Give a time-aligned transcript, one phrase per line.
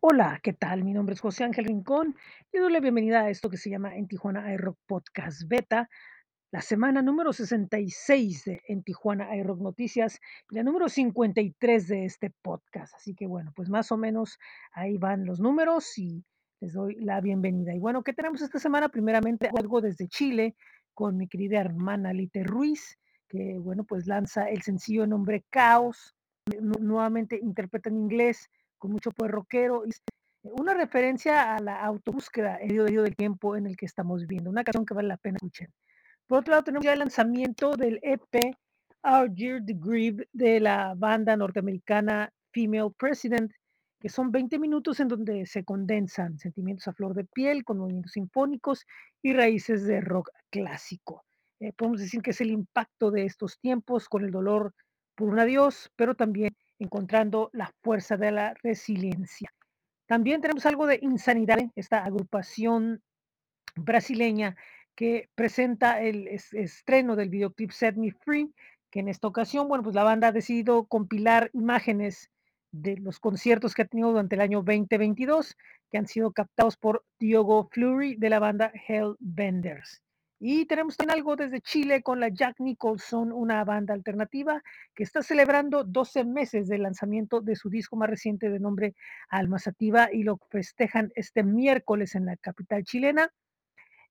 [0.00, 0.84] Hola, ¿qué tal?
[0.84, 2.14] Mi nombre es José Ángel Rincón
[2.52, 5.88] y doy la bienvenida a esto que se llama En Tijuana iRock Podcast Beta,
[6.52, 12.30] la semana número 66 de En Tijuana iRock Noticias y la número 53 de este
[12.42, 12.94] podcast.
[12.94, 14.38] Así que bueno, pues más o menos
[14.72, 16.24] ahí van los números y
[16.60, 17.74] les doy la bienvenida.
[17.74, 18.88] Y bueno, ¿qué tenemos esta semana?
[18.88, 20.54] Primeramente algo desde Chile
[20.94, 26.14] con mi querida hermana Lite Ruiz, que bueno, pues lanza el sencillo nombre Caos,
[26.60, 28.48] nu- nuevamente interpreta en inglés
[28.78, 30.02] con mucho pues rockero es
[30.42, 34.64] una referencia a la autobúsqueda en medio del tiempo en el que estamos viviendo, una
[34.64, 35.68] canción que vale la pena escuchar.
[36.26, 38.54] Por otro lado, tenemos ya el lanzamiento del EP
[39.02, 43.52] Our Year the Grieve de la banda norteamericana Female President,
[44.00, 48.12] que son 20 minutos en donde se condensan sentimientos a flor de piel con movimientos
[48.12, 48.86] sinfónicos
[49.22, 51.24] y raíces de rock clásico.
[51.60, 54.74] Eh, podemos decir que es el impacto de estos tiempos con el dolor
[55.16, 59.52] por un adiós, pero también encontrando la fuerza de la resiliencia.
[60.06, 63.02] También tenemos algo de Insanidad, esta agrupación
[63.76, 64.56] brasileña
[64.94, 68.52] que presenta el es- estreno del videoclip Set Me Free,
[68.90, 72.30] que en esta ocasión, bueno, pues la banda ha decidido compilar imágenes
[72.72, 75.56] de los conciertos que ha tenido durante el año 2022,
[75.90, 80.02] que han sido captados por Diogo Fleury de la banda Hellbenders.
[80.40, 84.62] Y tenemos también algo desde Chile con la Jack Nicholson, una banda alternativa
[84.94, 88.94] que está celebrando 12 meses del lanzamiento de su disco más reciente de nombre
[89.28, 93.32] Alma Sativa y lo festejan este miércoles en la capital chilena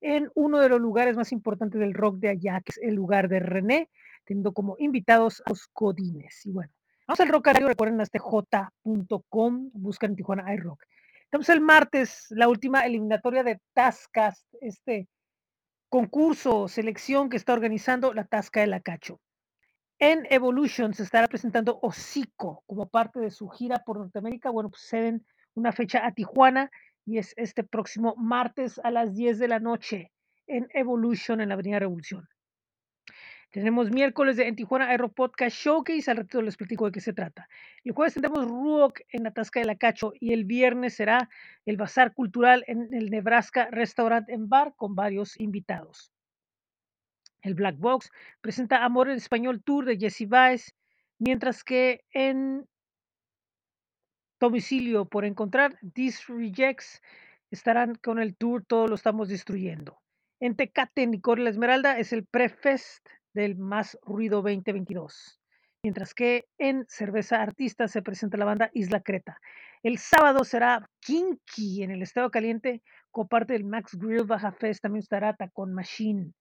[0.02, 3.30] en uno de los lugares más importantes del rock de allá, que es el lugar
[3.30, 3.90] de René,
[4.26, 6.46] teniendo como invitados a los Codines.
[6.46, 6.72] Y bueno,
[7.08, 10.84] vamos al Rock Radio, recuerden este j.com, buscan Tijuana iRock.
[11.24, 15.08] Estamos el martes, la última eliminatoria de Tascas, este
[15.90, 19.20] concurso, selección que está organizando la Tasca de la Cacho.
[20.00, 24.52] En Evolution se estará presentando Hocico como parte de su gira por Norteamérica.
[24.52, 26.70] Bueno, pues ceden una fecha a Tijuana
[27.06, 30.12] y es este próximo martes a las 10 de la noche
[30.46, 32.28] en Evolution en la Avenida Revolución.
[33.52, 37.48] Tenemos miércoles en Tijuana Aero Podcast Showcase, al ratito les platico de qué se trata.
[37.86, 41.30] El jueves tendremos Rock en la Tasca de la Cacho y el viernes será
[41.66, 46.12] el Bazar Cultural en el Nebraska Restaurant en Bar con varios invitados.
[47.42, 50.76] El Black Box presenta Amor en Español Tour de Jesse Baez,
[51.18, 52.68] mientras que en
[54.42, 57.02] Domicilio por Encontrar, These Rejects
[57.50, 60.02] estarán con el tour Todo lo estamos destruyendo.
[60.42, 65.40] En Tecate, Nicole La Esmeralda es el Prefest del Más Ruido 2022.
[65.84, 69.40] Mientras que en Cerveza Artista se presenta la banda Isla Creta.
[69.84, 72.82] El sábado será Kinky en el Estado Caliente,
[73.12, 76.34] con parte del Max Grill Baja Fest, también estará Tacon Machine.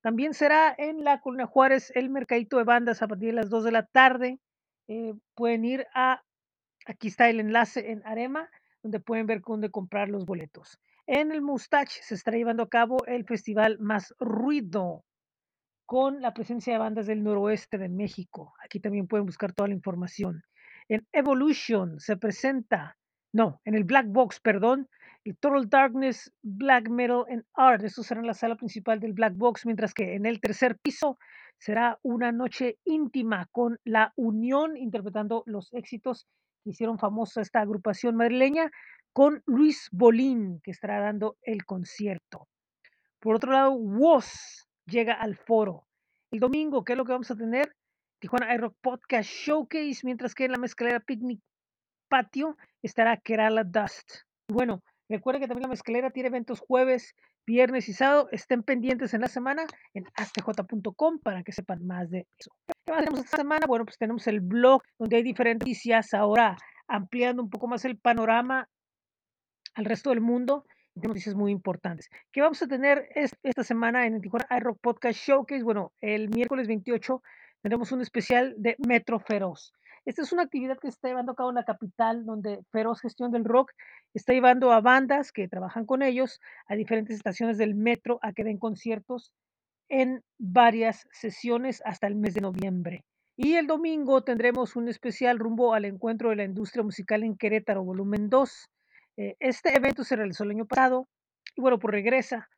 [0.00, 3.64] También será en la Colina Juárez el mercadito de bandas a partir de las 2
[3.64, 4.38] de la tarde.
[4.86, 6.22] Eh, pueden ir a,
[6.86, 8.48] aquí está el enlace en Arema,
[8.84, 10.78] donde pueden ver dónde comprar los boletos.
[11.08, 15.04] En el Mustache se estará llevando a cabo el festival Más Ruido,
[15.88, 18.52] con la presencia de bandas del noroeste de México.
[18.62, 20.42] Aquí también pueden buscar toda la información.
[20.86, 22.98] En Evolution se presenta,
[23.32, 24.90] no, en el Black Box, perdón,
[25.24, 27.82] el Total Darkness, Black Metal and Art.
[27.84, 31.18] Esto será en la sala principal del Black Box, mientras que en el tercer piso
[31.56, 36.26] será una noche íntima con La Unión, interpretando los éxitos
[36.64, 38.70] que hicieron famosa esta agrupación madrileña,
[39.14, 42.46] con Luis Bolín, que estará dando el concierto.
[43.20, 45.86] Por otro lado, WOS llega al foro.
[46.32, 47.74] El domingo, ¿qué es lo que vamos a tener?
[48.20, 51.40] Tijuana iRock Podcast Showcase, mientras que en la mezcalera Picnic
[52.08, 54.22] Patio estará Kerala Dust.
[54.50, 57.14] Bueno, recuerden que también la mezcalera tiene eventos jueves,
[57.46, 58.28] viernes y sábado.
[58.32, 62.50] Estén pendientes en la semana en astj.com para que sepan más de eso.
[62.66, 63.66] ¿Qué más tenemos esta semana?
[63.66, 66.56] Bueno, pues tenemos el blog donde hay diferentes noticias ahora
[66.88, 68.68] ampliando un poco más el panorama
[69.74, 70.64] al resto del mundo
[71.06, 72.08] noticias muy importantes.
[72.32, 75.62] ¿Qué vamos a tener es- esta semana en el Tijuana iRock Podcast Showcase?
[75.62, 77.22] Bueno, el miércoles 28
[77.62, 79.72] tenemos un especial de Metro Feroz.
[80.04, 83.00] Esta es una actividad que se está llevando a cabo en la capital, donde Feroz
[83.00, 83.72] Gestión del Rock
[84.14, 88.42] está llevando a bandas que trabajan con ellos a diferentes estaciones del metro a que
[88.44, 89.32] den conciertos
[89.90, 93.04] en varias sesiones hasta el mes de noviembre.
[93.36, 97.84] Y el domingo tendremos un especial rumbo al encuentro de la industria musical en Querétaro,
[97.84, 98.68] volumen 2.
[99.18, 101.08] Eh, este evento se realizó el año pasado
[101.56, 102.48] y bueno, pues regresa,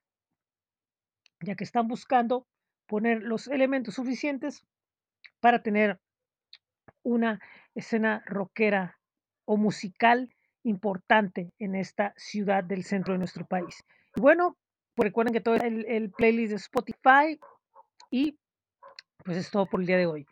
[1.41, 2.47] ya que están buscando
[2.87, 4.62] poner los elementos suficientes
[5.41, 5.99] para tener
[7.03, 7.41] una
[7.75, 8.99] escena rockera
[9.47, 10.29] o musical
[10.62, 13.83] importante en esta ciudad del centro de nuestro país.
[14.15, 14.59] Y bueno,
[14.95, 17.41] pues recuerden que todo el, el playlist de Spotify
[18.11, 18.39] y
[19.25, 20.27] pues es todo por el día de hoy.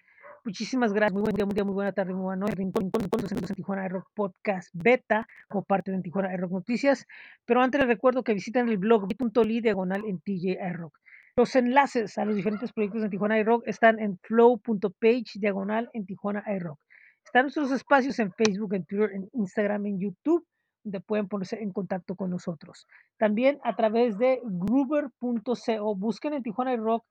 [0.44, 1.12] Muchísimas gracias.
[1.12, 2.55] Muy buen día, muy, día, muy buena tarde, muy buena noche.
[2.55, 7.06] Rincón, en Tijuana Rock Podcast Beta como parte de Tijuana Rock Noticias.
[7.44, 10.99] Pero antes les recuerdo que visiten el blog bit.ly diagonal en TJ Rock.
[11.37, 16.43] Los enlaces a los diferentes proyectos de Tijuana Rock están en flow.page diagonal en Tijuana
[16.58, 16.81] Rock.
[17.25, 20.46] Están nuestros espacios en Facebook, en Twitter, en Instagram, en YouTube,
[20.82, 22.87] donde pueden ponerse en contacto con nosotros.
[23.19, 25.94] También a través de gruber.co.
[25.96, 27.05] Busquen en Tijuana Rock,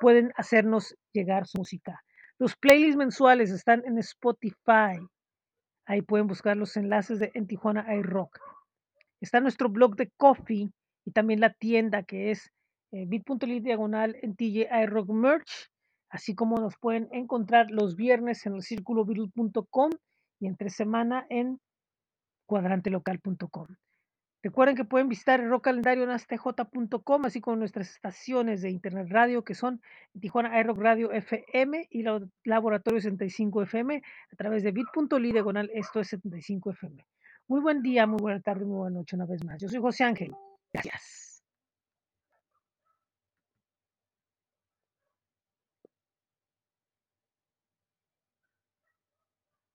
[0.00, 2.02] pueden hacernos llegar su música.
[2.44, 5.00] Los playlists mensuales están en Spotify.
[5.86, 8.38] Ahí pueden buscar los enlaces de En Tijuana iRock.
[9.22, 10.70] Está nuestro blog de Coffee
[11.06, 12.50] y también la tienda que es
[12.92, 15.70] eh, bit.ly diagonal en TJ iRock Merch,
[16.10, 19.06] así como nos pueden encontrar los viernes en el círculo
[20.38, 21.58] y entre semana en
[22.44, 23.68] cuadrantelocal.com.
[24.44, 29.06] Recuerden que pueden visitar el rock calendario en astj.com, así como nuestras estaciones de internet
[29.08, 29.80] radio que son
[30.20, 32.04] Tijuana iRock Radio FM y
[32.44, 37.06] Laboratorio 75 FM a través de bit.ly diagonal esto es 75 FM.
[37.48, 39.58] Muy buen día, muy buena tarde, muy buena noche una vez más.
[39.62, 40.30] Yo soy José Ángel.
[40.74, 41.23] Gracias.